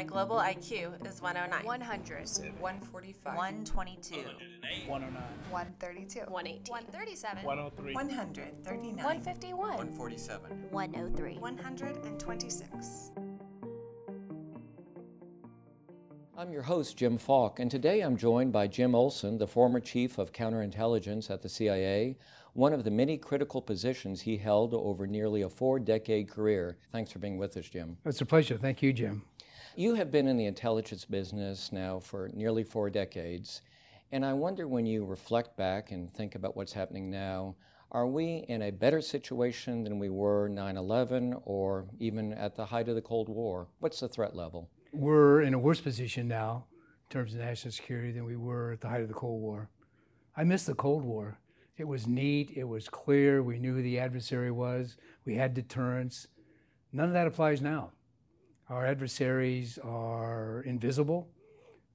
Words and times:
My 0.00 0.04
global 0.04 0.36
IQ 0.36 1.06
is 1.06 1.20
109. 1.20 1.62
100. 1.62 2.26
145. 2.58 3.36
122. 3.36 4.16
109. 4.86 5.22
132. 5.50 6.20
118. 6.20 6.72
137. 6.72 7.44
103. 7.44 7.94
139. 7.94 8.96
151. 8.96 9.58
147. 9.58 10.50
103. 10.70 11.34
126. 11.38 13.10
I'm 16.38 16.50
your 16.50 16.62
host, 16.62 16.96
Jim 16.96 17.18
Falk, 17.18 17.60
and 17.60 17.70
today 17.70 18.00
I'm 18.00 18.16
joined 18.16 18.54
by 18.54 18.66
Jim 18.68 18.94
Olson, 18.94 19.36
the 19.36 19.46
former 19.46 19.80
chief 19.80 20.16
of 20.16 20.32
counterintelligence 20.32 21.30
at 21.30 21.42
the 21.42 21.50
CIA, 21.50 22.16
one 22.54 22.72
of 22.72 22.84
the 22.84 22.90
many 22.90 23.18
critical 23.18 23.60
positions 23.60 24.22
he 24.22 24.38
held 24.38 24.72
over 24.72 25.06
nearly 25.06 25.42
a 25.42 25.50
four 25.50 25.78
decade 25.78 26.30
career. 26.30 26.78
Thanks 26.90 27.12
for 27.12 27.18
being 27.18 27.36
with 27.36 27.54
us, 27.58 27.68
Jim. 27.68 27.98
It's 28.06 28.22
a 28.22 28.24
pleasure. 28.24 28.56
Thank 28.56 28.80
you, 28.80 28.94
Jim. 28.94 29.22
You 29.76 29.94
have 29.94 30.10
been 30.10 30.26
in 30.26 30.36
the 30.36 30.46
intelligence 30.46 31.04
business 31.04 31.70
now 31.70 32.00
for 32.00 32.28
nearly 32.34 32.64
four 32.64 32.90
decades, 32.90 33.62
and 34.10 34.26
I 34.26 34.32
wonder 34.32 34.66
when 34.66 34.84
you 34.84 35.04
reflect 35.04 35.56
back 35.56 35.92
and 35.92 36.12
think 36.12 36.34
about 36.34 36.56
what's 36.56 36.72
happening 36.72 37.08
now, 37.08 37.54
are 37.92 38.08
we 38.08 38.44
in 38.48 38.62
a 38.62 38.72
better 38.72 39.00
situation 39.00 39.84
than 39.84 40.00
we 40.00 40.08
were 40.08 40.48
9 40.48 40.76
11 40.76 41.36
or 41.44 41.86
even 42.00 42.32
at 42.32 42.56
the 42.56 42.66
height 42.66 42.88
of 42.88 42.96
the 42.96 43.00
Cold 43.00 43.28
War? 43.28 43.68
What's 43.78 44.00
the 44.00 44.08
threat 44.08 44.34
level? 44.34 44.68
We're 44.92 45.42
in 45.42 45.54
a 45.54 45.58
worse 45.58 45.80
position 45.80 46.26
now 46.26 46.64
in 47.08 47.12
terms 47.12 47.32
of 47.32 47.38
national 47.38 47.70
security 47.70 48.10
than 48.10 48.24
we 48.24 48.36
were 48.36 48.72
at 48.72 48.80
the 48.80 48.88
height 48.88 49.02
of 49.02 49.08
the 49.08 49.14
Cold 49.14 49.40
War. 49.40 49.70
I 50.36 50.42
miss 50.42 50.64
the 50.64 50.74
Cold 50.74 51.04
War. 51.04 51.38
It 51.76 51.84
was 51.84 52.08
neat, 52.08 52.50
it 52.56 52.64
was 52.64 52.88
clear, 52.88 53.40
we 53.40 53.60
knew 53.60 53.76
who 53.76 53.82
the 53.82 54.00
adversary 54.00 54.50
was, 54.50 54.96
we 55.24 55.36
had 55.36 55.54
deterrence. 55.54 56.26
None 56.92 57.06
of 57.06 57.12
that 57.12 57.28
applies 57.28 57.62
now. 57.62 57.92
Our 58.70 58.86
adversaries 58.86 59.80
are 59.82 60.62
invisible, 60.64 61.28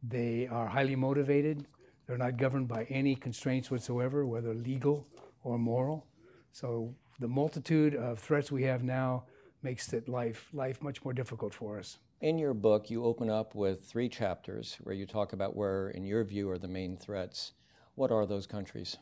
they 0.04 0.46
are 0.48 0.68
highly 0.68 0.98
motivated, 0.98 1.68
they're 2.06 2.18
not 2.18 2.36
governed 2.36 2.68
by 2.68 2.84
any 2.90 3.16
constraints 3.16 3.72
whatsoever, 3.72 4.26
whether 4.26 4.54
legal 4.54 5.08
or 5.46 5.58
moral. 5.58 6.06
So 6.52 6.94
the 7.22 7.30
multitude 7.30 7.96
of 7.96 8.20
threats 8.20 8.52
we 8.52 8.64
have 8.64 8.84
now 8.84 9.24
makes 9.64 9.94
it 9.94 10.10
life 10.10 10.50
life 10.52 10.84
much 10.84 11.02
more 11.06 11.14
difficult 11.14 11.54
for 11.54 11.80
us. 11.80 12.00
In 12.20 12.38
your 12.38 12.54
book, 12.54 12.90
you 12.90 13.06
open 13.06 13.30
up 13.30 13.56
with 13.56 13.86
three 13.86 14.10
chapters 14.10 14.78
where 14.84 14.96
you 14.96 15.06
talk 15.06 15.32
about 15.32 15.56
where, 15.56 15.90
in 15.90 16.04
your 16.04 16.26
view, 16.26 16.50
are 16.50 16.58
the 16.58 16.68
main 16.68 16.98
threats. 16.98 17.54
What 17.96 18.12
are 18.12 18.26
those 18.26 18.48
countries? 18.48 18.98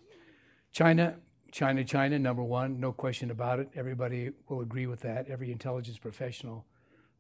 China, 0.72 1.16
China, 1.52 1.84
China, 1.84 2.20
number 2.20 2.44
one, 2.44 2.80
no 2.80 2.92
question 2.92 3.32
about 3.32 3.60
it. 3.60 3.70
Everybody 3.76 4.30
will 4.48 4.62
agree 4.62 4.86
with 4.86 5.00
that. 5.02 5.28
Every 5.28 5.52
intelligence 5.52 5.98
professional 5.98 6.68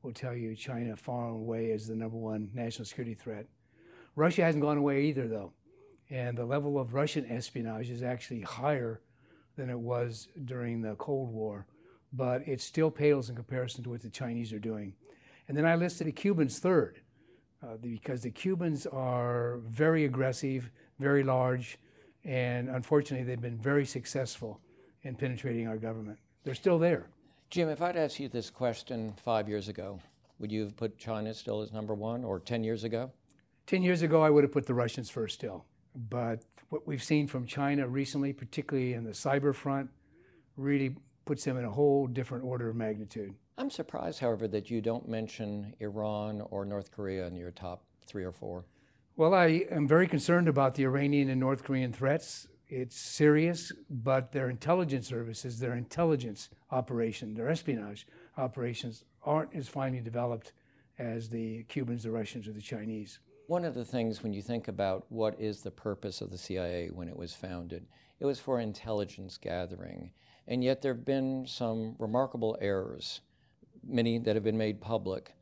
will 0.04 0.12
tell 0.12 0.36
you 0.36 0.56
China 0.56 0.96
far 0.96 1.30
and 1.30 1.38
away 1.38 1.68
is 1.68 1.88
the 1.88 1.96
number 1.96 2.18
one 2.18 2.52
national 2.54 2.86
security 2.86 3.16
threat. 3.16 3.48
Russia 4.16 4.44
hasn't 4.44 4.64
gone 4.64 4.78
away 4.78 5.06
either, 5.06 5.28
though. 5.28 5.54
And 6.10 6.38
the 6.38 6.46
level 6.46 6.78
of 6.78 6.94
Russian 6.94 7.26
espionage 7.32 7.90
is 7.90 8.04
actually 8.04 8.42
higher 8.42 9.02
than 9.56 9.70
it 9.70 9.80
was 9.80 10.28
during 10.46 10.82
the 10.82 10.96
Cold 10.96 11.32
War, 11.32 11.66
but 12.12 12.48
it 12.48 12.62
still 12.62 12.92
pales 12.92 13.30
in 13.30 13.36
comparison 13.36 13.84
to 13.86 13.90
what 13.90 14.02
the 14.02 14.10
Chinese 14.10 14.52
are 14.52 14.60
doing. 14.60 14.94
And 15.48 15.58
then 15.58 15.66
I 15.66 15.76
listed 15.76 16.06
the 16.06 16.12
Cubans 16.12 16.60
third, 16.60 17.00
uh, 17.64 17.78
because 17.82 18.22
the 18.22 18.32
Cubans 18.32 18.86
are 18.86 19.60
very 19.66 20.06
aggressive, 20.06 20.70
very 21.00 21.24
large, 21.24 21.80
and 22.26 22.70
unfortunately, 22.70 23.26
they've 23.26 23.42
been 23.42 23.58
very 23.58 23.86
successful 23.86 24.60
in 25.04 25.16
penetrating 25.16 25.68
our 25.68 25.78
government. 25.78 26.20
They're 26.44 26.56
still 26.56 26.80
there. 26.80 27.08
Jim, 27.54 27.70
if 27.70 27.84
I'd 27.84 27.96
asked 27.96 28.20
you 28.20 28.30
this 28.30 28.50
question 28.50 29.14
five 29.24 29.48
years 29.48 29.68
ago, 29.68 30.00
would 30.40 30.52
you 30.52 30.64
have 30.64 30.76
put 30.76 30.98
China 30.98 31.32
still 31.36 31.62
as 31.62 31.72
number 31.72 31.94
one, 31.94 32.24
or 32.24 32.40
10 32.40 32.64
years 32.64 32.84
ago? 32.84 33.12
10 33.68 33.84
years 33.84 34.02
ago, 34.02 34.24
I 34.24 34.32
would 34.32 34.44
have 34.44 34.52
put 34.52 34.66
the 34.66 34.74
Russians 34.74 35.12
first 35.12 35.36
still. 35.36 35.64
But 36.10 36.42
what 36.70 36.88
we've 36.88 37.04
seen 37.04 37.28
from 37.28 37.46
China 37.46 37.88
recently, 37.88 38.34
particularly 38.34 38.96
in 38.96 39.04
the 39.04 39.12
cyber 39.12 39.54
front, 39.54 39.92
really 40.58 40.96
puts 41.26 41.44
them 41.44 41.58
in 41.58 41.66
a 41.66 41.70
whole 41.70 42.08
different 42.08 42.44
order 42.44 42.70
of 42.70 42.76
magnitude. 42.76 43.36
I'm 43.60 43.70
surprised, 43.70 44.20
however, 44.20 44.48
that 44.48 44.72
you 44.72 44.82
don't 44.82 45.08
mention 45.08 45.76
Iran 45.80 46.42
or 46.50 46.66
North 46.66 46.92
Korea 46.92 47.28
in 47.28 47.36
your 47.36 47.52
top 47.52 47.84
three 48.08 48.24
or 48.24 48.32
four. 48.32 48.66
Well, 49.16 49.36
I 49.36 49.66
am 49.70 49.88
very 49.88 50.08
concerned 50.08 50.48
about 50.48 50.74
the 50.74 50.86
Iranian 50.86 51.30
and 51.30 51.40
North 51.40 51.64
Korean 51.64 51.94
threats. 51.94 52.48
It's 52.70 52.96
serious, 52.96 53.72
but 53.90 54.32
their 54.32 54.50
intelligence 54.50 55.08
services, 55.08 55.60
their 55.60 55.76
intelligence 55.76 56.50
operation, 56.72 57.34
their 57.34 57.50
espionage 57.50 58.08
operations 58.38 59.04
aren't 59.24 59.54
as 59.54 59.68
finely 59.68 60.00
developed 60.00 60.54
as 60.98 61.30
the 61.30 61.64
Cubans, 61.64 62.04
the 62.04 62.12
Russians, 62.12 62.48
or 62.48 62.54
the 62.54 62.62
Chinese. 62.62 63.20
One 63.48 63.66
of 63.66 63.76
the 63.76 63.86
things 63.86 64.24
when 64.24 64.34
you 64.34 64.42
think 64.42 64.68
about 64.68 65.06
what 65.10 65.40
is 65.40 65.62
the 65.62 65.72
purpose 65.72 66.22
of 66.22 66.32
the 66.32 66.38
CIA 66.38 66.90
when 66.90 67.10
it 67.10 67.18
was 67.18 67.34
founded, 67.34 67.86
it 68.20 68.26
was 68.26 68.40
for 68.40 68.60
intelligence 68.60 69.38
gathering. 69.38 70.12
And 70.48 70.64
yet 70.64 70.82
there 70.82 70.94
have 70.94 71.06
been 71.06 71.46
some 71.46 71.96
remarkable 72.00 72.58
errors, 72.62 73.22
many 73.86 74.18
that 74.20 74.36
have 74.36 74.44
been 74.44 74.58
made 74.58 74.82
public. 74.82 75.34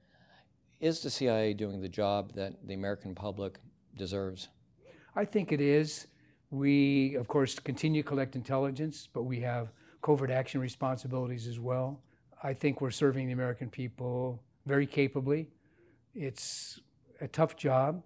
Is 0.80 1.02
the 1.02 1.12
CIA 1.12 1.54
doing 1.54 1.82
the 1.82 1.90
job 1.90 2.34
that 2.34 2.68
the 2.68 2.74
American 2.74 3.14
public 3.14 3.60
deserves? 3.96 4.50
I 5.16 5.26
think 5.26 5.52
it 5.52 5.62
is. 5.62 6.08
We, 6.52 7.16
of 7.16 7.28
course, 7.28 7.58
continue 7.58 8.04
to 8.04 8.08
collect 8.08 8.36
intelligence, 8.36 9.08
but 9.12 9.24
we 9.24 9.40
have 9.40 9.72
covert 10.02 10.30
action 10.30 10.60
responsibilities 10.60 11.48
as 11.48 11.60
well. 11.60 12.02
I 12.44 12.54
think 12.54 12.82
we're 12.82 12.92
serving 12.92 13.28
the 13.28 13.34
American 13.34 13.70
people 13.70 14.42
very 14.66 14.86
capably. 14.86 15.48
It's 16.14 16.80
a 17.22 17.28
tough 17.28 17.56
job, 17.56 18.04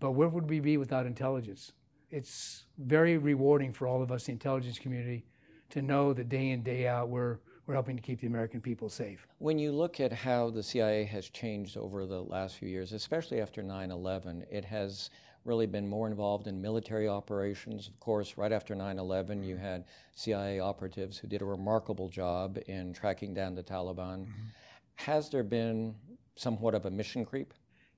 but 0.00 0.12
where 0.12 0.28
would 0.28 0.48
we 0.48 0.60
be 0.60 0.76
without 0.78 1.06
intelligence? 1.06 1.72
It's 2.10 2.64
very 2.78 3.18
rewarding 3.18 3.72
for 3.72 3.86
all 3.86 4.02
of 4.02 4.10
us, 4.10 4.24
the 4.24 4.32
intelligence 4.32 4.78
community, 4.78 5.24
to 5.70 5.80
know 5.80 6.12
that 6.12 6.28
day 6.28 6.50
in, 6.50 6.62
day 6.62 6.88
out, 6.88 7.08
we're, 7.08 7.38
we're 7.66 7.74
helping 7.74 7.94
to 7.94 8.02
keep 8.02 8.20
the 8.20 8.26
American 8.26 8.60
people 8.60 8.88
safe. 8.88 9.28
When 9.38 9.58
you 9.58 9.70
look 9.70 10.00
at 10.00 10.12
how 10.12 10.50
the 10.50 10.62
CIA 10.62 11.04
has 11.04 11.28
changed 11.28 11.76
over 11.76 12.04
the 12.04 12.20
last 12.20 12.56
few 12.56 12.68
years, 12.68 12.92
especially 12.92 13.40
after 13.40 13.62
9 13.62 13.92
11, 13.92 14.46
it 14.50 14.64
has 14.64 15.10
really 15.44 15.66
been 15.66 15.88
more 15.88 16.06
involved 16.06 16.46
in 16.46 16.60
military 16.60 17.08
operations. 17.08 17.88
Of 17.88 17.98
course, 18.00 18.36
right 18.36 18.52
after 18.52 18.74
9 18.74 18.98
11, 18.98 19.42
you 19.42 19.56
had 19.56 19.84
CIA 20.14 20.60
operatives 20.60 21.18
who 21.18 21.28
did 21.28 21.42
a 21.42 21.44
remarkable 21.44 22.08
job 22.08 22.58
in 22.66 22.92
tracking 22.92 23.34
down 23.34 23.54
the 23.54 23.62
Taliban. 23.62 24.26
Mm-hmm. 24.26 24.48
Has 24.96 25.30
there 25.30 25.42
been 25.42 25.94
somewhat 26.36 26.74
of 26.74 26.84
a 26.84 26.90
mission 26.90 27.24
creep? 27.24 27.54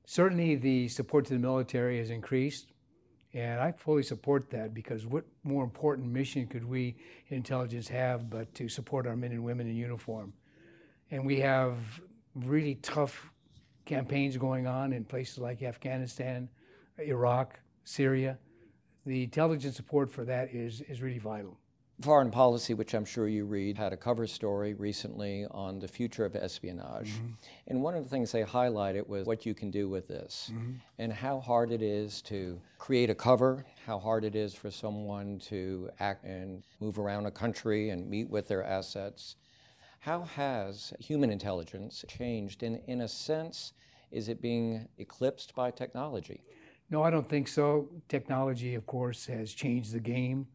Certainly, 0.07 0.57
the 0.57 0.89
support 0.89 1.27
to 1.27 1.35
the 1.35 1.41
military 1.41 1.99
has 1.99 2.11
increased. 2.11 2.73
And 3.35 3.61
I 3.61 3.73
fully 3.73 4.03
support 4.03 4.51
that 4.51 4.75
because 4.75 5.07
what 5.07 5.25
more 5.43 5.65
important 5.65 6.09
mission 6.09 6.47
could 6.47 6.65
we 6.65 6.97
in 7.29 7.39
intelligence 7.39 7.89
have 7.89 8.29
but 8.29 8.55
to 8.57 8.69
support 8.69 9.07
our 9.07 9.17
men 9.17 9.33
and 9.33 9.43
women 9.43 9.67
in 9.67 9.75
uniform? 9.75 10.35
And 11.11 11.25
we 11.25 11.41
have 11.41 11.79
really 12.35 12.75
tough 12.77 13.31
campaigns 13.85 14.37
going 14.37 14.67
on 14.67 14.93
in 14.93 15.05
places 15.05 15.39
like 15.39 15.63
Afghanistan, 15.63 16.49
Iraq, 16.99 17.59
Syria. 17.85 18.39
The 19.05 19.25
intelligence 19.25 19.77
support 19.77 20.11
for 20.11 20.25
that 20.25 20.55
is, 20.55 20.81
is 20.83 21.03
really 21.03 21.19
vital. 21.19 21.59
Foreign 22.01 22.31
Policy, 22.31 22.75
which 22.75 22.95
I'm 22.95 23.05
sure 23.05 23.29
you 23.29 23.45
read, 23.45 23.77
had 23.79 23.93
a 23.93 23.97
cover 23.97 24.27
story 24.27 24.75
recently 24.75 25.47
on 25.51 25.79
the 25.79 25.87
future 25.87 26.25
of 26.25 26.35
espionage. 26.35 27.11
Mm-hmm. 27.11 27.33
And 27.69 27.83
one 27.83 27.95
of 27.95 28.03
the 28.03 28.11
things 28.11 28.33
they 28.33 28.43
highlighted 28.43 29.07
was 29.07 29.27
what 29.27 29.47
you 29.47 29.55
can 29.55 29.71
do 29.71 29.89
with 29.89 30.09
this 30.09 30.51
mm-hmm. 30.53 30.73
and 30.99 31.13
how 31.13 31.39
hard 31.39 31.71
it 31.71 31.83
is 31.83 32.21
to 32.23 32.61
create 32.79 33.11
a 33.11 33.15
cover, 33.15 33.65
how 33.87 33.99
hard 33.99 34.25
it 34.25 34.35
is 34.35 34.55
for 34.55 34.71
someone 34.71 35.39
to 35.41 35.91
act 36.01 36.25
and 36.25 36.65
move 36.81 36.99
around 36.99 37.27
a 37.27 37.31
country 37.31 37.91
and 37.91 38.09
meet 38.09 38.29
with 38.29 38.49
their 38.49 38.65
assets. 38.65 39.37
How 40.01 40.23
has 40.23 40.93
human 40.99 41.31
intelligence 41.31 42.05
changed? 42.09 42.65
And 42.65 42.81
in 42.89 43.03
a 43.03 43.09
sense, 43.09 43.75
is 44.11 44.29
it 44.29 44.43
being 44.43 44.89
eclipsed 44.99 45.55
by 45.55 45.71
technology? 45.71 46.43
No, 46.93 47.03
I 47.03 47.11
don't 47.11 47.29
think 47.29 47.49
so. 47.49 47.89
Technology, 48.09 48.77
of 48.77 48.87
course, 48.87 49.27
has 49.27 49.53
changed 49.53 49.93
the 49.93 50.01
game 50.01 50.47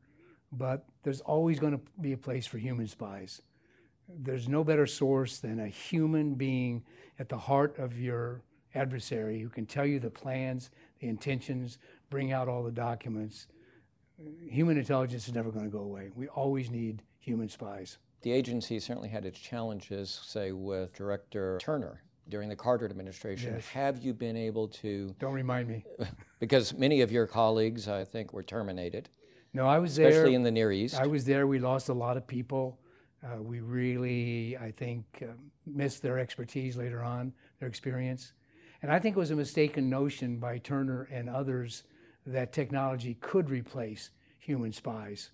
but 0.52 0.86
there's 1.04 1.22
always 1.22 1.60
going 1.60 1.74
to 1.74 1.82
be 2.02 2.14
a 2.14 2.18
place 2.18 2.46
for 2.46 2.58
human 2.58 2.88
spies. 2.88 3.42
There's 4.08 4.48
no 4.48 4.64
better 4.64 4.86
source 4.86 5.40
than 5.40 5.60
a 5.60 5.68
human 5.68 6.36
being 6.36 6.84
at 7.20 7.30
the 7.30 7.38
heart 7.38 7.78
of 7.78 8.00
your 8.00 8.42
adversary 8.74 9.40
who 9.40 9.50
can 9.50 9.66
tell 9.66 9.86
you 9.86 10.00
the 10.00 10.10
plans, 10.10 10.70
the 11.00 11.08
intentions, 11.08 11.78
bring 12.10 12.32
out 12.32 12.48
all 12.48 12.64
the 12.64 12.72
documents. 12.72 13.48
Human 14.50 14.78
intelligence 14.78 15.28
is 15.28 15.34
never 15.34 15.52
going 15.52 15.66
to 15.66 15.72
go 15.72 15.80
away. 15.80 16.10
We 16.16 16.28
always 16.30 16.72
need 16.72 17.04
human 17.20 17.50
spies. 17.50 17.98
The 18.22 18.32
agency 18.32 18.80
certainly 18.80 19.10
had 19.10 19.26
its 19.26 19.40
challenges, 19.40 20.22
say, 20.24 20.52
with 20.52 20.94
Director 20.94 21.58
Turner 21.60 22.02
during 22.30 22.50
the 22.50 22.56
Carter 22.56 22.86
administration. 22.86 23.54
Yes. 23.56 23.68
Have 23.70 24.04
you 24.04 24.14
been 24.14 24.38
able 24.38 24.68
to? 24.70 25.16
Don't 25.20 25.34
remind 25.34 25.68
me. 25.68 25.86
because 26.40 26.74
many 26.74 27.02
of 27.02 27.12
your 27.12 27.28
colleagues, 27.28 27.88
I 27.88 28.04
think, 28.04 28.34
were 28.34 28.44
terminated. 28.44 29.10
No, 29.54 29.66
I 29.68 29.80
was 29.80 29.92
especially 29.92 30.04
there. 30.04 30.20
Especially 30.22 30.36
in 30.36 30.44
the 30.44 30.52
Near 30.52 30.72
East. 30.72 30.96
I 31.00 31.08
was 31.08 31.26
there. 31.26 31.48
We 31.48 31.60
lost 31.60 31.90
a 31.90 31.94
lot 31.94 32.18
of 32.18 32.28
people. 32.28 32.80
Uh, 33.24 33.42
we 33.42 33.60
really, 33.62 34.58
I 34.58 34.72
think, 34.72 35.06
uh, 35.24 35.34
missed 35.66 36.02
their 36.04 36.20
expertise 36.20 36.78
later 36.78 37.02
on, 37.02 37.34
their 37.60 37.68
experience. 37.68 38.34
And 38.82 38.92
I 38.92 39.00
think 39.00 39.16
it 39.16 39.20
was 39.20 39.32
a 39.32 39.36
mistaken 39.36 39.90
notion 39.90 40.38
by 40.38 40.60
Turner 40.60 41.08
and 41.12 41.30
others 41.30 41.84
that 42.28 42.54
technology 42.54 43.16
could 43.22 43.50
replace 43.50 44.12
human 44.38 44.72
spies. 44.72 45.32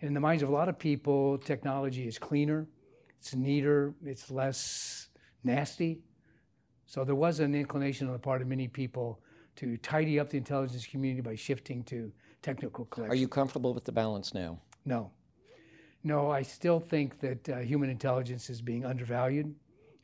In 0.00 0.14
the 0.14 0.20
minds 0.20 0.42
of 0.42 0.48
a 0.48 0.52
lot 0.52 0.68
of 0.68 0.78
people, 0.78 1.38
technology 1.38 2.08
is 2.08 2.18
cleaner, 2.18 2.66
it's 3.18 3.34
neater, 3.34 3.94
it's 4.04 4.30
less 4.30 5.08
nasty. 5.44 6.00
So 6.90 7.04
there 7.04 7.14
was 7.14 7.38
an 7.38 7.54
inclination 7.54 8.08
on 8.08 8.14
the 8.14 8.18
part 8.18 8.42
of 8.42 8.48
many 8.48 8.66
people 8.66 9.20
to 9.54 9.76
tidy 9.76 10.18
up 10.18 10.28
the 10.28 10.38
intelligence 10.38 10.84
community 10.84 11.20
by 11.20 11.36
shifting 11.36 11.84
to 11.84 12.10
technical 12.42 12.84
collection. 12.86 13.12
Are 13.12 13.14
you 13.14 13.28
comfortable 13.28 13.72
with 13.72 13.84
the 13.84 13.92
balance 13.92 14.34
now? 14.34 14.58
No. 14.84 15.12
No, 16.02 16.32
I 16.32 16.42
still 16.42 16.80
think 16.80 17.20
that 17.20 17.48
uh, 17.48 17.58
human 17.58 17.90
intelligence 17.90 18.50
is 18.50 18.60
being 18.60 18.84
undervalued, 18.84 19.54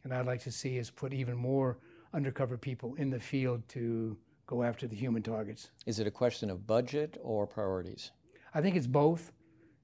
and 0.05 0.15
I'd 0.15 0.27
like 0.27 0.45
to 0.45 0.53
see 0.53 0.79
us 0.79 0.89
put 0.89 1.13
even 1.13 1.37
more 1.37 1.81
undercover 2.15 2.57
people 2.57 2.95
in 2.95 3.11
the 3.11 3.19
field 3.19 3.69
to 3.71 4.17
go 4.47 4.63
after 4.63 4.87
the 4.87 4.95
human 4.95 5.25
targets. 5.25 5.71
Is 5.87 5.99
it 5.99 6.07
a 6.07 6.13
question 6.13 6.51
of 6.51 6.69
budget 6.69 7.19
or 7.21 7.49
priorities? 7.49 8.13
I 8.55 8.61
think 8.61 8.77
it's 8.77 8.87
both. 8.87 9.33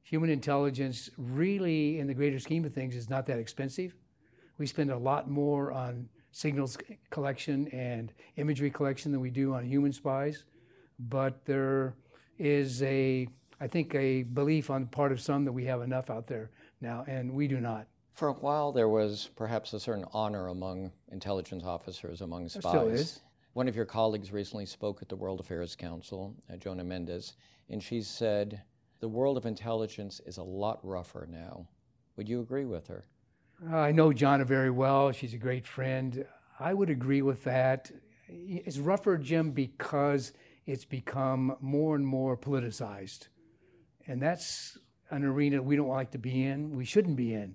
Human 0.05 0.31
intelligence, 0.31 1.11
really, 1.17 1.99
in 1.99 2.07
the 2.07 2.15
greater 2.15 2.39
scheme 2.39 2.65
of 2.65 2.73
things, 2.73 2.95
is 2.95 3.11
not 3.11 3.27
that 3.27 3.41
expensive. 3.41 3.97
We 4.57 4.69
spend 4.69 4.93
a 4.93 4.99
lot 4.99 5.29
more 5.29 5.73
on 5.73 6.09
signals 6.33 6.77
collection 7.11 7.69
and 7.69 8.13
imagery 8.37 8.71
collection 8.71 9.13
than 9.13 9.21
we 9.21 9.31
do 9.31 9.55
on 9.55 9.65
human 9.65 9.93
spies, 9.93 10.45
but 10.99 11.45
there 11.45 11.95
is 12.39 12.83
a, 12.83 13.29
I 13.61 13.69
think, 13.69 13.95
a 13.95 14.25
belief 14.25 14.71
on 14.71 14.83
the 14.83 14.87
part 14.89 15.13
of 15.13 15.21
some 15.21 15.45
that 15.45 15.53
we 15.53 15.65
have 15.67 15.83
enough 15.83 16.11
out 16.11 16.27
there 16.27 16.51
now, 16.81 17.05
and 17.07 17.33
we 17.33 17.47
do 17.47 17.61
not. 17.61 17.87
For 18.15 18.29
a 18.29 18.33
while, 18.33 18.73
there 18.73 18.89
was 18.89 19.31
perhaps 19.37 19.73
a 19.73 19.81
certain 19.81 20.05
honor 20.13 20.49
among 20.49 20.93
intelligence 21.11 21.65
officers, 21.65 22.21
among 22.21 22.49
spies. 22.49 22.63
There 22.63 22.73
still 22.73 22.89
is. 22.89 23.21
One 23.55 23.69
of 23.69 23.77
your 23.77 23.85
colleagues 23.85 24.33
recently 24.33 24.67
spoke 24.67 25.03
at 25.03 25.09
the 25.09 25.17
World 25.17 25.39
Affairs 25.39 25.77
Council, 25.77 26.35
uh, 26.51 26.57
Jonna 26.57 26.85
Mendez, 26.85 27.35
and 27.69 27.83
she 27.83 28.01
said, 28.03 28.63
The 29.01 29.09
world 29.09 29.37
of 29.37 29.45
intelligence 29.47 30.21
is 30.27 30.39
a 30.39 30.43
lot 30.43 30.81
rougher 30.83 31.27
now. 31.31 31.69
Would 32.17 32.29
you 32.29 32.41
agree 32.41 32.65
with 32.65 32.87
her? 32.89 33.05
I 33.71 33.93
know 33.93 34.11
Jonna 34.11 34.45
very 34.45 34.71
well. 34.71 35.13
She's 35.13 35.35
a 35.35 35.39
great 35.39 35.67
friend. 35.67 36.25
I 36.59 36.75
would 36.75 36.91
agree 36.91 37.23
with 37.23 37.45
that. 37.45 37.93
It's 38.29 38.79
rougher, 38.79 39.17
Jim, 39.17 39.53
because 39.53 40.33
it's 40.67 40.85
become 40.85 41.57
more 41.61 41.95
and 41.95 42.05
more 42.05 42.37
politicized. 42.37 43.29
And 44.09 44.21
that's 44.21 44.79
an 45.11 45.23
arena 45.25 45.63
we 45.63 45.77
don't 45.77 45.89
like 45.89 46.11
to 46.13 46.19
be 46.19 46.45
in, 46.45 46.75
we 46.75 46.85
shouldn't 46.85 47.17
be 47.17 47.35
in. 47.35 47.55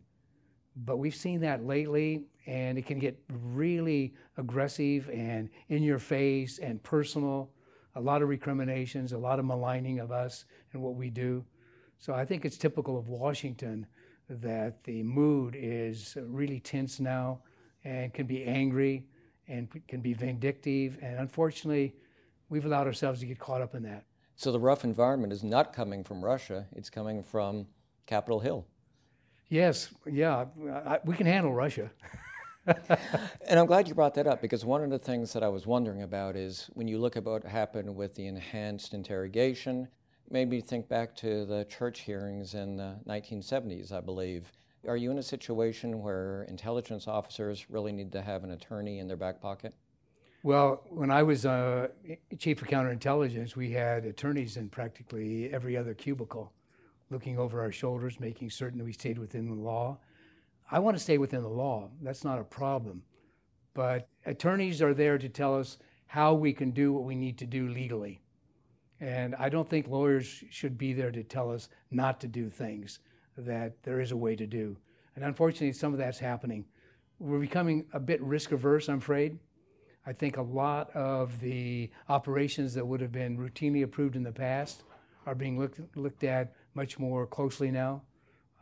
But 0.78 0.98
we've 0.98 1.16
seen 1.16 1.42
that 1.42 1.66
lately, 1.66 2.28
and 2.46 2.78
it 2.78 2.86
can 2.86 3.00
get 3.00 3.20
really 3.30 4.14
aggressive 4.38 5.10
and 5.10 5.50
in 5.68 5.84
your 5.84 6.00
face 6.00 6.60
and 6.60 6.82
personal. 6.82 7.50
A 7.96 8.02
lot 8.02 8.22
of 8.22 8.30
recriminations, 8.30 9.12
a 9.12 9.18
lot 9.18 9.40
of 9.40 9.46
maligning 9.46 10.00
of 10.00 10.12
us 10.12 10.46
and 10.72 10.82
what 10.82 10.96
we 10.96 11.10
do. 11.10 11.44
So 11.98 12.14
I 12.14 12.24
think 12.24 12.46
it's 12.46 12.58
typical 12.58 12.98
of 12.98 13.10
Washington 13.10 13.88
that 14.30 14.84
the 14.84 15.04
mood 15.04 15.56
is 15.58 16.18
really 16.22 16.60
tense 16.60 17.00
now 17.00 17.40
and 17.84 18.14
can 18.14 18.26
be 18.26 18.44
angry 18.44 19.06
and 19.48 19.70
can 19.88 20.02
be 20.02 20.14
vindictive. 20.14 20.98
And 21.02 21.20
unfortunately, 21.20 21.96
we've 22.50 22.66
allowed 22.66 22.88
ourselves 22.88 23.20
to 23.22 23.26
get 23.26 23.40
caught 23.40 23.62
up 23.62 23.76
in 23.76 23.84
that. 23.84 24.04
So 24.36 24.52
the 24.52 24.60
rough 24.60 24.84
environment 24.84 25.34
is 25.34 25.44
not 25.44 25.74
coming 25.74 26.04
from 26.04 26.24
Russia, 26.24 26.68
it's 26.76 26.90
coming 26.90 27.24
from 27.24 27.66
Capitol 28.06 28.40
Hill. 28.40 28.66
Yes, 29.50 29.90
yeah, 30.06 30.46
I, 30.86 31.00
we 31.06 31.16
can 31.16 31.26
handle 31.26 31.54
Russia. 31.54 31.90
and 32.68 33.60
I'm 33.60 33.66
glad 33.66 33.88
you 33.88 33.96
brought 33.96 34.14
that 34.16 34.28
up 34.28 34.42
because 34.42 34.66
one 34.66 34.84
of 34.84 34.90
the 34.90 35.00
things 35.00 35.32
that 35.34 35.42
I 35.42 35.48
was 35.48 35.66
wondering 35.66 36.04
about 36.04 36.36
is 36.36 36.70
when 36.74 36.88
you 36.88 37.00
look 37.00 37.16
at 37.16 37.24
what 37.24 37.46
happened 37.46 37.96
with 37.96 38.16
the 38.16 38.28
enhanced 38.28 38.94
interrogation, 38.94 39.88
maybe 40.30 40.62
think 40.62 40.88
back 40.88 41.16
to 41.18 41.46
the 41.46 41.66
church 41.66 42.02
hearings 42.02 42.54
in 42.54 42.78
the 42.78 42.96
1970s, 43.08 43.92
I 43.92 44.02
believe. 44.02 44.52
Are 44.88 44.98
you 44.98 45.12
in 45.12 45.18
a 45.18 45.24
situation 45.24 46.02
where 46.02 46.44
intelligence 46.44 47.08
officers 47.08 47.70
really 47.70 47.92
need 47.92 48.12
to 48.14 48.22
have 48.22 48.44
an 48.44 48.52
attorney 48.52 49.00
in 49.00 49.08
their 49.08 49.18
back 49.18 49.42
pocket? 49.42 49.74
Well, 50.44 50.84
when 50.90 51.12
I 51.12 51.24
was 51.24 51.46
uh, 51.46 51.88
chief 52.38 52.62
of 52.62 52.68
counterintelligence, 52.68 53.56
we 53.56 53.72
had 53.72 54.06
attorneys 54.06 54.56
in 54.56 54.70
practically 54.70 55.52
every 55.52 55.76
other 55.76 55.94
cubicle 55.94 56.54
looking 57.10 57.38
over 57.38 57.62
our 57.62 57.72
shoulders, 57.72 58.20
making 58.20 58.50
certain 58.50 58.78
that 58.78 58.86
we 58.86 58.94
stayed 58.94 59.18
within 59.18 59.48
the 59.48 59.56
law. 59.56 59.98
I 60.70 60.80
want 60.80 60.98
to 60.98 61.04
stay 61.04 61.18
within 61.18 61.42
the 61.42 61.50
law. 61.50 61.90
That's 62.02 62.24
not 62.24 62.40
a 62.40 62.44
problem. 62.44 63.04
But 63.74 64.10
attorneys 64.26 64.82
are 64.82 64.94
there 64.94 65.18
to 65.18 65.30
tell 65.30 65.58
us 65.58 65.78
how 66.08 66.34
we 66.34 66.54
can 66.54 66.72
do 66.72 66.94
what 66.94 67.04
we 67.04 67.16
need 67.16 67.38
to 67.40 67.46
do 67.46 67.68
legally. 67.68 68.22
And 69.00 69.36
I 69.36 69.50
don't 69.50 69.70
think 69.70 69.88
lawyers 69.88 70.44
should 70.50 70.78
be 70.78 70.94
there 70.94 71.12
to 71.12 71.24
tell 71.24 71.52
us 71.52 71.70
not 71.92 72.20
to 72.22 72.28
do 72.28 72.50
things 72.50 73.00
that 73.38 73.84
there 73.84 74.02
is 74.02 74.12
a 74.12 74.18
way 74.18 74.36
to 74.36 74.48
do. 74.48 74.76
And 75.16 75.24
unfortunately, 75.24 75.74
some 75.74 75.94
of 75.94 76.00
that's 76.00 76.20
happening. 76.20 76.66
We're 77.20 77.40
becoming 77.40 77.86
a 77.94 78.00
bit 78.00 78.22
risk 78.22 78.52
averse, 78.52 78.90
I'm 78.90 78.98
afraid. 78.98 79.38
I 80.06 80.14
think 80.14 80.38
a 80.38 80.42
lot 80.42 80.90
of 80.96 81.40
the 81.42 81.92
operations 82.08 82.74
that 82.76 82.86
would 82.86 83.02
have 83.02 83.12
been 83.12 83.38
routinely 83.38 83.84
approved 83.84 84.16
in 84.16 84.24
the 84.24 84.32
past 84.32 84.84
are 85.26 85.36
being 85.36 85.60
looked, 85.60 85.82
looked 85.98 86.24
at 86.24 86.54
much 86.74 86.98
more 86.98 87.28
closely 87.28 87.70
now. 87.72 88.02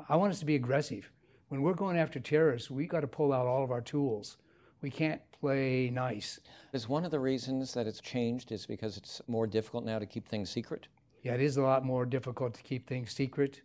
I 0.09 0.15
want 0.15 0.31
us 0.31 0.39
to 0.39 0.45
be 0.45 0.55
aggressive. 0.55 1.11
When 1.49 1.61
we're 1.61 1.73
going 1.73 1.97
after 1.97 2.19
terrorists, 2.19 2.71
we've 2.71 2.89
got 2.89 3.01
to 3.01 3.07
pull 3.07 3.31
out 3.31 3.45
all 3.45 3.63
of 3.63 3.71
our 3.71 3.81
tools. 3.81 4.37
We 4.81 4.89
can't 4.89 5.21
play 5.39 5.89
nice. 5.89 6.39
Is 6.73 6.87
one 6.87 7.05
of 7.05 7.11
the 7.11 7.19
reasons 7.19 7.73
that 7.73 7.87
it's 7.87 8.01
changed 8.01 8.51
is 8.51 8.65
because 8.65 8.97
it's 8.97 9.21
more 9.27 9.47
difficult 9.47 9.83
now 9.85 9.99
to 9.99 10.05
keep 10.05 10.27
things 10.27 10.49
secret? 10.49 10.87
Yeah, 11.23 11.33
it 11.33 11.41
is 11.41 11.57
a 11.57 11.61
lot 11.61 11.83
more 11.83 12.05
difficult 12.05 12.53
to 12.53 12.63
keep 12.63 12.87
things 12.87 13.11
secret 13.11 13.61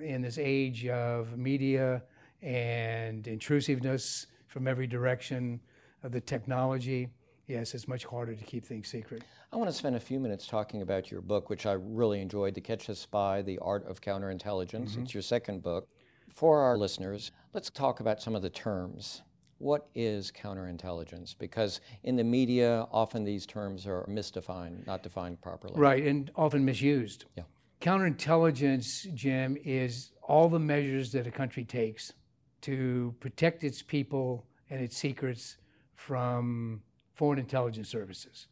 in 0.00 0.22
this 0.22 0.38
age 0.38 0.86
of 0.86 1.36
media 1.36 2.02
and 2.40 3.26
intrusiveness 3.26 4.26
from 4.46 4.66
every 4.66 4.86
direction 4.86 5.60
of 6.02 6.12
the 6.12 6.20
technology. 6.20 7.08
Yes, 7.46 7.74
it's 7.74 7.86
much 7.86 8.06
harder 8.06 8.34
to 8.34 8.44
keep 8.44 8.64
things 8.64 8.88
secret. 8.88 9.22
I 9.52 9.56
want 9.56 9.68
to 9.68 9.76
spend 9.76 9.96
a 9.96 10.00
few 10.00 10.18
minutes 10.18 10.46
talking 10.46 10.80
about 10.80 11.10
your 11.10 11.20
book, 11.20 11.50
which 11.50 11.66
I 11.66 11.72
really 11.72 12.20
enjoyed, 12.20 12.54
To 12.54 12.60
Catch 12.60 12.88
a 12.88 12.94
Spy, 12.94 13.42
The 13.42 13.58
Art 13.58 13.86
of 13.86 14.00
Counterintelligence. 14.00 14.92
Mm-hmm. 14.92 15.02
It's 15.02 15.14
your 15.14 15.22
second 15.22 15.62
book. 15.62 15.88
For 16.32 16.60
our 16.60 16.78
listeners, 16.78 17.32
let's 17.52 17.68
talk 17.68 18.00
about 18.00 18.22
some 18.22 18.34
of 18.34 18.42
the 18.42 18.50
terms. 18.50 19.22
What 19.58 19.88
is 19.94 20.32
counterintelligence? 20.32 21.36
Because 21.38 21.80
in 22.02 22.16
the 22.16 22.24
media, 22.24 22.86
often 22.90 23.24
these 23.24 23.46
terms 23.46 23.86
are 23.86 24.04
misdefined, 24.08 24.86
not 24.86 25.02
defined 25.02 25.40
properly. 25.40 25.74
Right, 25.76 26.04
and 26.04 26.30
often 26.36 26.64
misused. 26.64 27.26
Yeah. 27.36 27.44
Counterintelligence, 27.80 29.12
Jim, 29.14 29.56
is 29.64 30.12
all 30.22 30.48
the 30.48 30.58
measures 30.58 31.12
that 31.12 31.26
a 31.26 31.30
country 31.30 31.64
takes 31.64 32.12
to 32.62 33.14
protect 33.20 33.62
its 33.62 33.82
people 33.82 34.46
and 34.70 34.80
its 34.80 34.96
secrets 34.96 35.58
from 35.94 36.82
foreign 37.14 37.38
intelligence 37.38 37.88
services. 37.88 38.48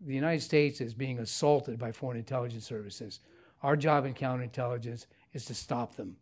The 0.00 0.14
United 0.14 0.42
States 0.42 0.80
is 0.80 0.94
being 0.94 1.18
assaulted 1.18 1.78
by 1.78 1.92
foreign 1.92 2.18
intelligence 2.18 2.66
services. 2.66 3.20
Our 3.62 3.76
job 3.76 4.04
in 4.04 4.14
counterintelligence 4.14 5.06
is 5.32 5.44
to 5.46 5.54
stop 5.54 5.96
them. 5.96 6.16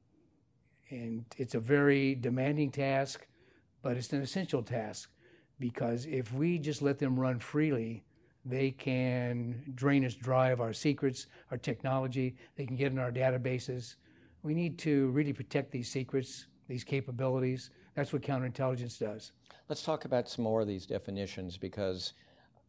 And 0.91 1.25
it's 1.37 1.55
a 1.55 1.61
very 1.61 2.15
demanding 2.15 2.71
task, 2.71 3.27
but 3.83 3.97
it's 3.97 4.13
an 4.13 4.23
essential 4.23 4.63
task 4.63 5.11
because 5.59 6.07
if 6.07 6.33
we 6.33 6.59
just 6.59 6.83
let 6.83 6.99
them 6.99 7.19
run 7.19 7.39
freely, 7.39 8.05
they 8.45 8.71
can 8.71 9.63
drain 9.75 10.05
us 10.05 10.15
dry 10.15 10.51
of 10.51 10.61
our 10.61 10.73
secrets, 10.73 11.27
our 11.51 11.59
technology, 11.59 12.37
they 12.57 12.65
can 12.65 12.77
get 12.77 12.93
in 12.93 12.99
our 12.99 13.13
databases. 13.13 13.97
We 14.43 14.55
need 14.55 14.79
to 14.79 15.09
really 15.11 15.33
protect 15.33 15.71
these 15.71 15.91
secrets, 15.91 16.47
these 16.67 16.85
capabilities. 16.85 17.71
That's 17.95 18.13
what 18.13 18.23
counterintelligence 18.23 18.99
does. 18.99 19.33
Let's 19.69 19.83
talk 19.83 20.05
about 20.05 20.29
some 20.29 20.45
more 20.45 20.63
of 20.63 20.67
these 20.67 20.87
definitions 20.87 21.59
because 21.59 22.15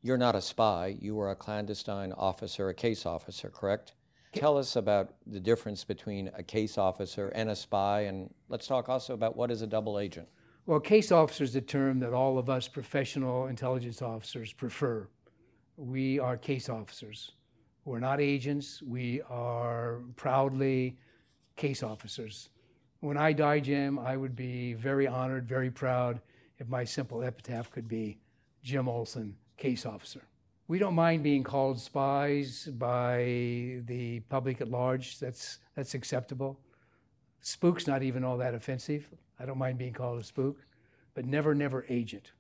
you're 0.02 0.18
not 0.18 0.36
a 0.36 0.42
spy, 0.42 0.98
you 1.00 1.20
are 1.20 1.32
a 1.32 1.36
clandestine 1.36 2.12
officer, 2.14 2.70
a 2.70 2.74
case 2.74 3.06
officer, 3.06 3.50
correct? 3.50 3.94
Tell 4.34 4.58
us 4.58 4.76
about 4.76 5.14
the 5.28 5.40
difference 5.40 5.84
between 5.84 6.32
a 6.36 6.44
case 6.44 6.78
officer 6.78 7.30
and 7.30 7.50
a 7.50 7.56
spy, 7.56 8.02
and 8.02 8.34
let's 8.50 8.66
talk 8.66 8.90
also 8.90 9.14
about 9.14 9.36
what 9.36 9.52
is 9.52 9.62
a 9.62 9.68
double 9.68 10.00
agent. 10.00 10.28
Well, 10.68 10.80
case 10.80 11.12
officer 11.12 11.44
is 11.44 11.56
a 11.56 11.62
term 11.62 12.00
that 12.02 12.14
all 12.14 12.38
of 12.38 12.48
us 12.48 12.68
professional 12.68 13.48
intelligence 13.48 14.02
officers 14.02 14.54
prefer. 14.54 15.08
We 15.76 16.20
are 16.20 16.38
case 16.38 16.70
officers. 16.70 17.32
We're 17.84 18.00
not 18.00 18.22
agents, 18.22 18.80
we 18.84 19.24
are 19.28 20.02
proudly 20.16 20.98
case 21.56 21.82
officers. 21.82 22.50
When 23.00 23.18
I 23.18 23.34
die, 23.34 23.60
Jim, 23.60 23.98
I 23.98 24.16
would 24.16 24.36
be 24.36 24.74
very 24.74 25.08
honored, 25.08 25.48
very 25.48 25.72
proud 25.72 26.22
if 26.60 26.70
my 26.70 26.84
simple 26.84 27.24
epitaph 27.24 27.72
could 27.72 27.88
be 27.88 28.20
Jim 28.62 28.88
Olson, 28.88 29.36
case 29.58 29.88
officer. 29.88 30.22
We 30.68 30.78
don't 30.78 30.94
mind 30.94 31.24
being 31.24 31.44
called 31.44 31.80
spies 31.80 32.66
by 32.66 33.82
the 33.88 34.20
public 34.30 34.62
at 34.62 34.70
large. 34.70 35.18
That's, 35.18 35.58
that's 35.76 35.96
acceptable. 35.96 36.60
Spook's 37.42 37.88
not 37.88 38.04
even 38.04 38.24
all 38.24 38.38
that 38.38 38.54
offensive. 38.54 39.10
I 39.42 39.46
don't 39.46 39.58
mind 39.58 39.78
being 39.78 39.94
called 39.94 40.20
a 40.20 40.24
spook, 40.24 40.58
but 41.16 41.26
never, 41.26 41.56
never 41.56 41.86
agent. 41.90 42.32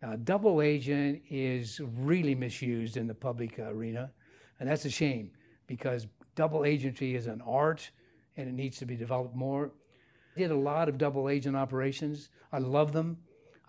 Now, 0.00 0.16
double 0.16 0.62
agent 0.62 1.22
is 1.28 1.80
really 1.98 2.34
misused 2.34 2.96
in 2.96 3.06
the 3.06 3.14
public 3.14 3.58
arena, 3.58 4.10
and 4.58 4.68
that's 4.68 4.86
a 4.86 4.90
shame 4.90 5.30
because 5.66 6.06
double 6.34 6.64
agency 6.64 7.14
is 7.14 7.26
an 7.26 7.42
art 7.42 7.90
and 8.36 8.48
it 8.48 8.54
needs 8.54 8.78
to 8.78 8.86
be 8.86 8.96
developed 8.96 9.36
more. 9.36 9.72
I 10.34 10.40
did 10.40 10.50
a 10.50 10.56
lot 10.56 10.88
of 10.88 10.96
double 10.96 11.28
agent 11.28 11.54
operations. 11.54 12.30
I 12.50 12.58
love 12.58 12.92
them. 12.92 13.18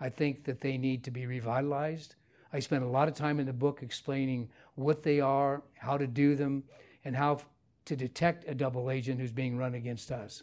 I 0.00 0.08
think 0.08 0.44
that 0.44 0.60
they 0.60 0.78
need 0.78 1.04
to 1.04 1.10
be 1.10 1.26
revitalized. 1.26 2.16
I 2.52 2.60
spent 2.60 2.82
a 2.82 2.88
lot 2.88 3.08
of 3.08 3.14
time 3.14 3.40
in 3.40 3.46
the 3.46 3.52
book 3.52 3.80
explaining 3.82 4.48
what 4.74 5.02
they 5.02 5.20
are, 5.20 5.62
how 5.74 5.98
to 5.98 6.06
do 6.06 6.34
them, 6.34 6.64
and 7.04 7.14
how 7.14 7.40
to 7.84 7.94
detect 7.94 8.48
a 8.48 8.54
double 8.54 8.90
agent 8.90 9.20
who's 9.20 9.32
being 9.32 9.58
run 9.58 9.74
against 9.74 10.10
us. 10.10 10.42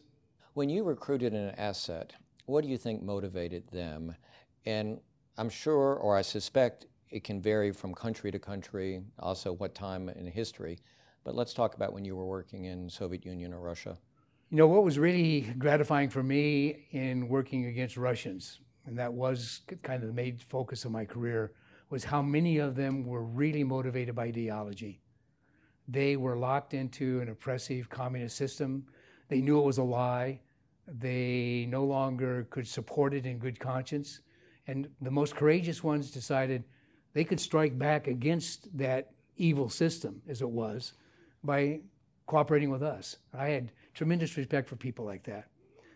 When 0.53 0.67
you 0.67 0.83
recruited 0.83 1.33
an 1.33 1.51
asset, 1.51 2.11
what 2.45 2.65
do 2.65 2.69
you 2.69 2.77
think 2.77 3.01
motivated 3.01 3.69
them? 3.71 4.13
And 4.65 4.99
I'm 5.37 5.47
sure, 5.47 5.95
or 5.95 6.17
I 6.17 6.21
suspect, 6.21 6.87
it 7.09 7.23
can 7.23 7.41
vary 7.41 7.71
from 7.71 7.93
country 7.93 8.31
to 8.31 8.39
country, 8.39 9.01
also 9.19 9.53
what 9.53 9.73
time 9.73 10.09
in 10.09 10.27
history. 10.27 10.79
But 11.23 11.35
let's 11.35 11.53
talk 11.53 11.75
about 11.75 11.93
when 11.93 12.03
you 12.03 12.17
were 12.17 12.25
working 12.25 12.65
in 12.65 12.89
Soviet 12.89 13.25
Union 13.25 13.53
or 13.53 13.61
Russia. 13.61 13.97
You 14.49 14.57
know, 14.57 14.67
what 14.67 14.83
was 14.83 14.99
really 14.99 15.41
gratifying 15.57 16.09
for 16.09 16.21
me 16.21 16.87
in 16.91 17.29
working 17.29 17.67
against 17.67 17.95
Russians, 17.95 18.59
and 18.85 18.97
that 18.97 19.13
was 19.13 19.61
kind 19.83 20.03
of 20.03 20.09
the 20.09 20.13
main 20.13 20.37
focus 20.37 20.83
of 20.83 20.91
my 20.91 21.05
career, 21.05 21.53
was 21.89 22.03
how 22.03 22.21
many 22.21 22.57
of 22.57 22.75
them 22.75 23.05
were 23.05 23.23
really 23.23 23.63
motivated 23.63 24.15
by 24.15 24.25
ideology. 24.25 24.99
They 25.87 26.17
were 26.17 26.37
locked 26.37 26.73
into 26.73 27.21
an 27.21 27.29
oppressive 27.29 27.89
communist 27.89 28.35
system. 28.35 28.87
They 29.31 29.39
knew 29.39 29.59
it 29.59 29.65
was 29.65 29.77
a 29.77 29.83
lie. 29.83 30.41
They 30.85 31.65
no 31.69 31.85
longer 31.85 32.47
could 32.49 32.67
support 32.67 33.13
it 33.13 33.25
in 33.25 33.39
good 33.39 33.57
conscience. 33.57 34.19
And 34.67 34.89
the 34.99 35.09
most 35.09 35.37
courageous 35.37 35.81
ones 35.81 36.11
decided 36.11 36.65
they 37.13 37.23
could 37.23 37.39
strike 37.39 37.79
back 37.79 38.07
against 38.07 38.77
that 38.77 39.13
evil 39.37 39.69
system, 39.69 40.21
as 40.27 40.41
it 40.41 40.49
was, 40.49 40.93
by 41.45 41.79
cooperating 42.25 42.71
with 42.71 42.83
us. 42.83 43.15
I 43.33 43.47
had 43.47 43.71
tremendous 43.93 44.35
respect 44.35 44.67
for 44.67 44.75
people 44.75 45.05
like 45.05 45.23
that. 45.23 45.47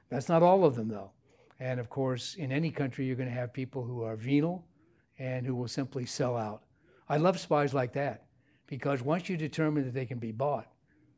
That's 0.08 0.30
not 0.30 0.42
all 0.42 0.64
of 0.64 0.76
them, 0.76 0.88
though. 0.88 1.12
And 1.60 1.78
of 1.78 1.90
course, 1.90 2.36
in 2.36 2.54
any 2.54 2.72
country, 2.72 3.06
you're 3.06 3.18
going 3.18 3.28
to 3.28 3.36
have 3.36 3.52
people 3.52 3.84
who 3.84 4.02
are 4.02 4.16
venal 4.16 4.66
and 5.20 5.46
who 5.46 5.56
will 5.56 5.68
simply 5.68 6.06
sell 6.06 6.38
out. 6.38 6.64
I 7.10 7.18
love 7.18 7.38
spies 7.38 7.74
like 7.74 7.92
that 7.94 8.28
because 8.66 9.02
once 9.02 9.28
you 9.28 9.36
determine 9.36 9.84
that 9.84 9.94
they 9.94 10.06
can 10.06 10.20
be 10.20 10.32
bought, 10.32 10.72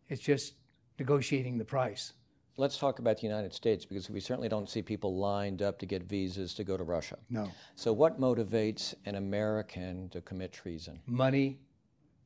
it's 0.10 0.22
just 0.22 0.56
negotiating 1.00 1.58
the 1.58 1.66
price. 1.66 2.14
Let's 2.60 2.78
talk 2.78 2.98
about 2.98 3.18
the 3.18 3.28
United 3.28 3.54
States 3.54 3.86
because 3.86 4.10
we 4.10 4.20
certainly 4.20 4.50
don't 4.50 4.68
see 4.68 4.82
people 4.82 5.16
lined 5.16 5.62
up 5.62 5.78
to 5.80 5.86
get 5.86 6.04
visas 6.04 6.56
to 6.56 6.64
go 6.64 6.76
to 6.76 6.84
Russia. 6.84 7.18
No. 7.30 7.52
So, 7.76 7.94
what 7.94 8.20
motivates 8.20 8.96
an 9.06 9.16
American 9.16 10.10
to 10.10 10.22
commit 10.22 10.54
treason? 10.54 11.00
Money, 11.06 11.60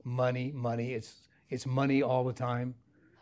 money, 0.06 0.54
money. 0.56 0.94
It's, 0.94 1.28
it's 1.50 1.66
money 1.66 2.02
all 2.02 2.24
the 2.24 2.34
time. 2.34 2.76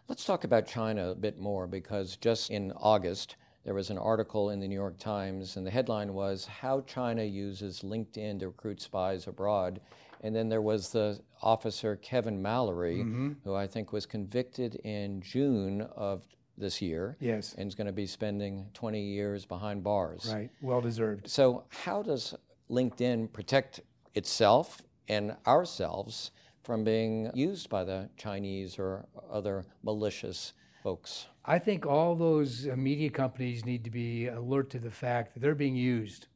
Let's 0.08 0.24
talk 0.24 0.44
about 0.44 0.68
China 0.68 1.10
a 1.10 1.16
bit 1.16 1.40
more 1.40 1.66
because 1.66 2.16
just 2.16 2.52
in 2.52 2.72
August, 2.74 3.38
there 3.66 3.74
was 3.74 3.90
an 3.90 3.98
article 3.98 4.52
in 4.52 4.60
the 4.60 4.68
New 4.68 4.76
York 4.76 4.98
Times, 4.98 5.58
and 5.58 5.66
the 5.66 5.72
headline 5.72 6.14
was 6.14 6.46
How 6.46 6.82
China 6.82 7.24
Uses 7.24 7.82
LinkedIn 7.82 8.40
to 8.40 8.48
Recruit 8.48 8.82
Spies 8.82 9.28
Abroad. 9.28 9.82
And 10.22 10.36
then 10.36 10.50
there 10.50 10.62
was 10.62 10.90
the 10.92 11.20
officer 11.42 11.96
Kevin 11.98 12.42
Mallory, 12.42 12.98
Mm-hmm. 12.98 13.32
who 13.44 13.56
I 13.56 13.68
think 13.68 13.94
was 13.94 14.06
convicted 14.06 14.76
in 14.84 15.22
June 15.22 15.82
of 15.96 16.26
this 16.58 16.82
year. 16.82 17.16
Yes. 17.22 17.56
And 17.58 17.68
is 17.70 17.76
going 17.76 17.88
to 17.88 17.94
be 17.94 18.06
spending 18.06 18.68
20 18.74 19.02
years 19.02 19.46
behind 19.46 19.84
bars. 19.84 20.30
Right. 20.34 20.50
Well 20.62 20.82
deserved. 20.82 21.30
So, 21.30 21.64
how 21.70 22.02
does 22.04 22.36
LinkedIn 22.70 23.32
protect 23.32 23.80
itself 24.14 24.82
and 25.08 25.36
ourselves 25.48 26.32
from 26.64 26.84
being 26.84 27.32
used 27.34 27.70
by 27.70 27.84
the 27.86 28.10
Chinese 28.18 28.78
or 28.78 29.06
other 29.32 29.66
malicious 29.84 30.54
folks? 30.84 31.28
I 31.46 31.58
think 31.60 31.86
all 31.86 32.16
those 32.16 32.68
uh, 32.68 32.76
media 32.76 33.10
companies 33.10 33.66
need 33.66 33.84
to 33.86 33.90
be 33.90 34.28
alert 34.28 34.70
to 34.72 34.80
the 34.80 34.92
fact 34.92 35.34
that 35.34 35.40
they're 35.40 35.56
being 35.56 35.76
used, 35.76 36.28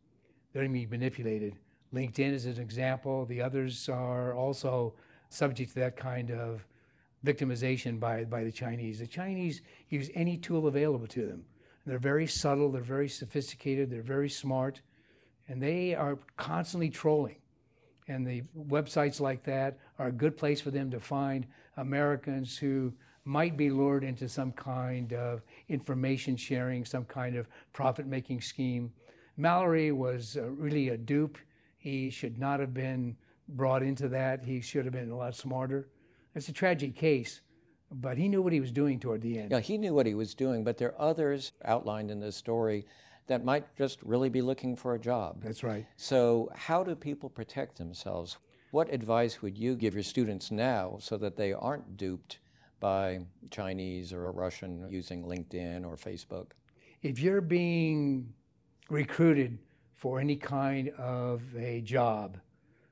they're 0.53 0.67
being 0.67 0.89
manipulated. 0.89 1.57
LinkedIn 1.93 2.33
is 2.33 2.45
an 2.45 2.59
example. 2.59 3.25
The 3.25 3.41
others 3.41 3.87
are 3.89 4.33
also 4.33 4.93
subject 5.29 5.73
to 5.73 5.79
that 5.79 5.95
kind 5.95 6.31
of 6.31 6.65
victimization 7.25 7.99
by, 7.99 8.23
by 8.23 8.43
the 8.43 8.51
Chinese. 8.51 8.99
The 8.99 9.07
Chinese 9.07 9.61
use 9.89 10.09
any 10.13 10.37
tool 10.37 10.67
available 10.67 11.07
to 11.07 11.25
them. 11.25 11.45
They're 11.85 11.99
very 11.99 12.27
subtle, 12.27 12.71
they're 12.71 12.81
very 12.81 13.09
sophisticated, 13.09 13.89
they're 13.89 14.01
very 14.01 14.29
smart, 14.29 14.81
and 15.47 15.61
they 15.61 15.95
are 15.95 16.17
constantly 16.37 16.89
trolling. 16.89 17.35
And 18.07 18.25
the 18.25 18.43
websites 18.57 19.19
like 19.19 19.43
that 19.43 19.77
are 19.99 20.07
a 20.07 20.11
good 20.11 20.37
place 20.37 20.61
for 20.61 20.71
them 20.71 20.91
to 20.91 20.99
find 20.99 21.45
Americans 21.77 22.57
who 22.57 22.93
might 23.25 23.55
be 23.55 23.69
lured 23.69 24.03
into 24.03 24.27
some 24.27 24.51
kind 24.51 25.13
of 25.13 25.41
information 25.69 26.35
sharing, 26.35 26.83
some 26.83 27.05
kind 27.05 27.35
of 27.35 27.47
profit 27.71 28.05
making 28.05 28.41
scheme. 28.41 28.91
Mallory 29.37 29.91
was 29.91 30.37
uh, 30.37 30.43
really 30.51 30.89
a 30.89 30.97
dupe. 30.97 31.37
He 31.83 32.09
should 32.11 32.39
not 32.39 32.61
have 32.61 32.73
been 32.73 33.17
brought 33.49 33.83
into 33.83 34.07
that. 34.07 34.45
He 34.45 34.61
should 34.61 34.85
have 34.85 34.93
been 34.93 35.11
a 35.11 35.17
lot 35.17 35.35
smarter. 35.35 35.89
It's 36.33 36.47
a 36.47 36.53
tragic 36.53 36.95
case, 36.95 37.41
but 37.91 38.17
he 38.17 38.29
knew 38.29 38.41
what 38.41 38.53
he 38.53 38.61
was 38.61 38.71
doing 38.71 39.01
toward 39.01 39.21
the 39.21 39.37
end. 39.37 39.51
Yeah, 39.51 39.59
he 39.59 39.77
knew 39.77 39.93
what 39.93 40.05
he 40.05 40.13
was 40.13 40.33
doing, 40.33 40.63
but 40.63 40.77
there 40.77 40.93
are 40.93 41.09
others 41.09 41.51
outlined 41.65 42.09
in 42.09 42.21
this 42.21 42.37
story 42.37 42.85
that 43.27 43.43
might 43.43 43.65
just 43.75 44.01
really 44.01 44.29
be 44.29 44.41
looking 44.41 44.77
for 44.77 44.95
a 44.95 44.99
job. 44.99 45.43
That's 45.43 45.61
right. 45.61 45.85
So, 45.97 46.49
how 46.55 46.85
do 46.85 46.95
people 46.95 47.29
protect 47.29 47.77
themselves? 47.77 48.37
What 48.71 48.89
advice 48.93 49.41
would 49.41 49.57
you 49.57 49.75
give 49.75 49.93
your 49.93 50.03
students 50.03 50.51
now 50.51 50.99
so 51.01 51.17
that 51.17 51.35
they 51.35 51.51
aren't 51.51 51.97
duped 51.97 52.39
by 52.79 53.19
Chinese 53.51 54.13
or 54.13 54.27
a 54.27 54.31
Russian 54.31 54.87
using 54.89 55.25
LinkedIn 55.25 55.85
or 55.85 55.97
Facebook? 55.97 56.51
If 57.01 57.19
you're 57.19 57.41
being 57.41 58.33
recruited 58.89 59.57
for 59.93 60.19
any 60.19 60.35
kind 60.35 60.89
of 60.97 61.41
a 61.57 61.81
job, 61.81 62.37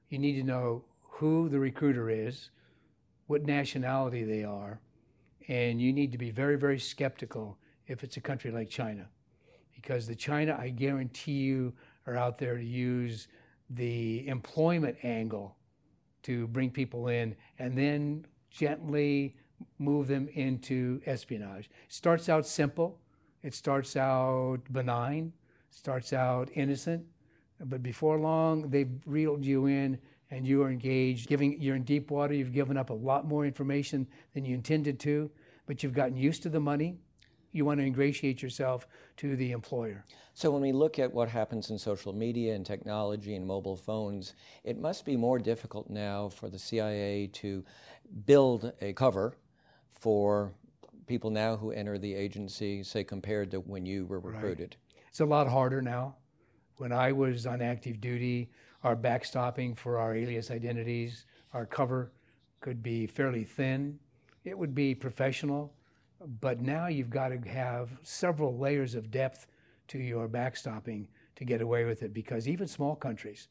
you 0.09 0.19
need 0.19 0.33
to 0.33 0.43
know 0.43 0.83
who 1.01 1.49
the 1.49 1.59
recruiter 1.59 2.09
is, 2.09 2.49
what 3.27 3.45
nationality 3.45 4.23
they 4.23 4.43
are, 4.43 4.79
and 5.47 5.81
you 5.81 5.91
need 5.93 6.11
to 6.11 6.17
be 6.17 6.31
very, 6.31 6.57
very 6.57 6.79
skeptical 6.79 7.57
if 7.87 8.03
it's 8.03 8.17
a 8.17 8.21
country 8.21 8.51
like 8.51 8.69
China. 8.69 9.07
Because 9.75 10.07
the 10.07 10.15
China, 10.15 10.57
I 10.59 10.69
guarantee 10.69 11.39
you, 11.39 11.73
are 12.07 12.15
out 12.15 12.37
there 12.37 12.57
to 12.57 12.63
use 12.63 13.27
the 13.69 14.27
employment 14.27 14.97
angle 15.03 15.55
to 16.23 16.47
bring 16.47 16.69
people 16.69 17.07
in 17.07 17.35
and 17.59 17.77
then 17.77 18.25
gently 18.49 19.35
move 19.79 20.07
them 20.07 20.27
into 20.33 21.01
espionage. 21.05 21.65
It 21.65 21.93
starts 21.93 22.29
out 22.29 22.45
simple, 22.45 22.99
it 23.43 23.53
starts 23.53 23.95
out 23.95 24.59
benign, 24.71 25.33
starts 25.71 26.13
out 26.13 26.49
innocent, 26.53 27.03
but 27.65 27.81
before 27.81 28.19
long 28.19 28.69
they've 28.69 28.91
reeled 29.05 29.43
you 29.43 29.65
in 29.65 29.97
and 30.29 30.47
you 30.47 30.63
are 30.63 30.71
engaged. 30.71 31.27
Giving 31.27 31.61
you're 31.61 31.75
in 31.75 31.83
deep 31.83 32.09
water, 32.09 32.33
you've 32.33 32.53
given 32.53 32.77
up 32.77 32.89
a 32.89 32.93
lot 32.93 33.27
more 33.27 33.45
information 33.45 34.07
than 34.33 34.45
you 34.45 34.55
intended 34.55 34.99
to, 35.01 35.29
but 35.65 35.83
you've 35.83 35.93
gotten 35.93 36.15
used 36.15 36.43
to 36.43 36.49
the 36.49 36.59
money. 36.59 36.97
You 37.53 37.65
want 37.65 37.81
to 37.81 37.85
ingratiate 37.85 38.41
yourself 38.41 38.87
to 39.17 39.35
the 39.35 39.51
employer. 39.51 40.05
So, 40.33 40.49
when 40.51 40.61
we 40.61 40.71
look 40.71 40.99
at 40.99 41.13
what 41.13 41.27
happens 41.27 41.69
in 41.69 41.77
social 41.77 42.13
media 42.13 42.55
and 42.55 42.65
technology 42.65 43.35
and 43.35 43.45
mobile 43.45 43.75
phones, 43.75 44.35
it 44.63 44.79
must 44.79 45.03
be 45.03 45.17
more 45.17 45.37
difficult 45.37 45.89
now 45.89 46.29
for 46.29 46.47
the 46.47 46.57
CIA 46.57 47.27
to 47.33 47.65
build 48.25 48.71
a 48.79 48.93
cover 48.93 49.35
for 49.91 50.53
people 51.07 51.29
now 51.29 51.57
who 51.57 51.71
enter 51.71 51.97
the 51.97 52.13
agency, 52.13 52.83
say, 52.83 53.03
compared 53.03 53.51
to 53.51 53.59
when 53.59 53.85
you 53.85 54.05
were 54.05 54.21
recruited. 54.21 54.77
It's 55.11 55.19
a 55.19 55.25
lot 55.25 55.49
harder 55.49 55.81
now. 55.81 56.15
When 56.77 56.93
I 56.93 57.11
was 57.11 57.45
on 57.45 57.61
active 57.61 57.99
duty, 57.99 58.49
our 58.81 58.95
backstopping 58.95 59.77
for 59.77 59.97
our 59.97 60.15
alias 60.15 60.49
identities, 60.49 61.25
our 61.53 61.65
cover 61.65 62.13
could 62.61 62.81
be 62.81 63.07
fairly 63.07 63.43
thin. 63.43 63.99
It 64.45 64.57
would 64.57 64.73
be 64.73 64.95
professional, 64.95 65.73
but 66.39 66.61
now 66.61 66.87
you've 66.87 67.09
got 67.09 67.29
to 67.29 67.49
have 67.49 67.89
several 68.03 68.57
layers 68.57 68.95
of 68.95 69.11
depth 69.11 69.47
to 69.89 69.97
your 69.99 70.29
backstopping 70.29 71.07
to 71.35 71.43
get 71.43 71.61
away 71.61 71.83
with 71.83 72.03
it 72.03 72.13
because 72.13 72.47
even 72.47 72.65
small 72.65 72.95
countries 72.95 73.49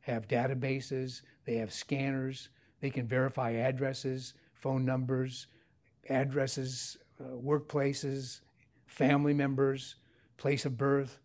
have 0.00 0.26
databases, 0.26 1.20
they 1.44 1.56
have 1.56 1.70
scanners, 1.70 2.48
they 2.80 2.88
can 2.88 3.06
verify 3.06 3.50
addresses, 3.50 4.32
phone 4.54 4.86
numbers, 4.86 5.48
addresses, 6.08 6.96
uh, 7.20 7.24
workplaces, 7.24 8.40
family 8.86 9.34
members, 9.34 9.96
place 10.36 10.64
of 10.64 10.76
birth. 10.76 11.20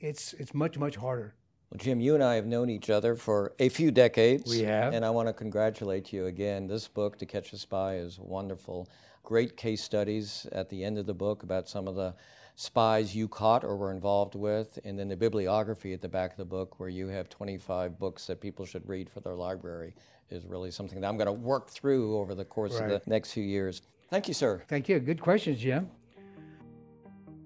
It's, 0.00 0.32
it's 0.34 0.54
much, 0.54 0.78
much 0.78 0.96
harder. 0.96 1.34
Well, 1.70 1.78
Jim, 1.78 2.00
you 2.00 2.14
and 2.14 2.22
I 2.22 2.34
have 2.34 2.46
known 2.46 2.70
each 2.70 2.90
other 2.90 3.16
for 3.16 3.54
a 3.58 3.68
few 3.68 3.90
decades. 3.90 4.50
We 4.50 4.62
have. 4.62 4.92
And 4.92 5.04
I 5.04 5.10
want 5.10 5.28
to 5.28 5.32
congratulate 5.32 6.12
you 6.12 6.26
again. 6.26 6.66
This 6.66 6.86
book, 6.88 7.18
To 7.18 7.26
Catch 7.26 7.52
a 7.52 7.58
Spy, 7.58 7.96
is 7.96 8.18
wonderful. 8.18 8.88
Great 9.22 9.56
case 9.56 9.82
studies 9.82 10.46
at 10.52 10.68
the 10.68 10.84
end 10.84 10.98
of 10.98 11.06
the 11.06 11.14
book 11.14 11.42
about 11.42 11.68
some 11.68 11.88
of 11.88 11.94
the 11.94 12.14
spies 12.56 13.16
you 13.16 13.26
caught 13.26 13.64
or 13.64 13.76
were 13.76 13.90
involved 13.90 14.34
with, 14.34 14.78
and 14.84 14.98
then 14.98 15.08
the 15.08 15.16
bibliography 15.16 15.92
at 15.92 16.00
the 16.00 16.08
back 16.08 16.32
of 16.32 16.36
the 16.36 16.44
book 16.44 16.78
where 16.78 16.88
you 16.88 17.08
have 17.08 17.28
25 17.28 17.98
books 17.98 18.26
that 18.26 18.40
people 18.40 18.64
should 18.64 18.88
read 18.88 19.10
for 19.10 19.20
their 19.20 19.34
library 19.34 19.94
is 20.30 20.44
really 20.46 20.70
something 20.70 21.00
that 21.00 21.08
I'm 21.08 21.16
going 21.16 21.26
to 21.26 21.32
work 21.32 21.68
through 21.70 22.16
over 22.16 22.34
the 22.34 22.44
course 22.44 22.78
of 22.78 22.88
the 22.88 23.02
next 23.06 23.32
few 23.32 23.42
years. 23.42 23.82
Thank 24.10 24.28
you, 24.28 24.34
sir. 24.34 24.62
Thank 24.68 24.88
you. 24.88 25.00
Good 25.00 25.20
questions, 25.20 25.58
Jim. 25.58 25.90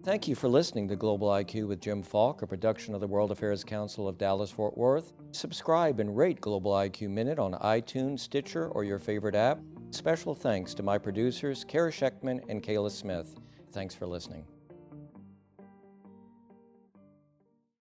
Thank 0.08 0.26
you 0.26 0.34
for 0.34 0.48
listening 0.48 0.88
to 0.88 0.96
Global 0.96 1.28
IQ 1.28 1.68
with 1.68 1.82
Jim 1.82 2.02
Falk, 2.02 2.40
a 2.40 2.46
production 2.46 2.94
of 2.94 3.02
the 3.02 3.06
World 3.06 3.30
Affairs 3.30 3.62
Council 3.62 4.08
of 4.08 4.16
Dallas 4.16 4.50
Fort 4.50 4.74
Worth. 4.74 5.12
Subscribe 5.32 6.00
and 6.00 6.16
rate 6.16 6.40
Global 6.40 6.72
IQ 6.72 7.10
Minute 7.10 7.38
on 7.38 7.52
iTunes, 7.52 8.20
Stitcher, 8.20 8.68
or 8.68 8.84
your 8.84 8.98
favorite 8.98 9.34
app. 9.34 9.60
Special 9.90 10.34
thanks 10.34 10.72
to 10.72 10.82
my 10.82 10.96
producers, 10.96 11.62
Kara 11.62 11.92
Scheckman 11.92 12.40
and 12.48 12.62
Kayla 12.62 12.90
Smith. 12.90 13.34
Thanks 13.70 13.94
for 13.94 14.06
listening. 14.06 14.46